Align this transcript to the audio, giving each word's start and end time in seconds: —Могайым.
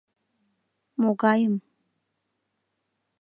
—Могайым. 1.01 1.55